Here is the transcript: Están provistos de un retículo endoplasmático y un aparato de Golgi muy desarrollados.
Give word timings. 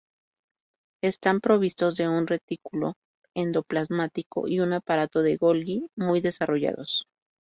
Están 1.03 1.41
provistos 1.41 1.95
de 1.95 2.09
un 2.09 2.25
retículo 2.25 2.95
endoplasmático 3.35 4.47
y 4.47 4.59
un 4.59 4.73
aparato 4.73 5.21
de 5.21 5.37
Golgi 5.37 5.89
muy 5.95 6.21
desarrollados. 6.21 7.05